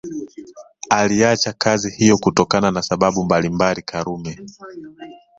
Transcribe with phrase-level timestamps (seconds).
[0.89, 4.39] Aliacha kazi hiyo kutokana na sababu mbalimbali Karume